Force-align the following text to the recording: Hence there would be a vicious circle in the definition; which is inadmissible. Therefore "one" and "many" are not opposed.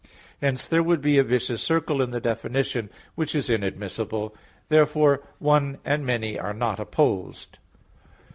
Hence 0.41 0.65
there 0.67 0.81
would 0.81 0.99
be 0.99 1.19
a 1.19 1.23
vicious 1.23 1.61
circle 1.61 2.01
in 2.01 2.09
the 2.09 2.19
definition; 2.19 2.89
which 3.13 3.35
is 3.35 3.51
inadmissible. 3.51 4.35
Therefore 4.67 5.21
"one" 5.37 5.77
and 5.85 6.03
"many" 6.03 6.39
are 6.39 6.55
not 6.55 6.79
opposed. 6.79 7.59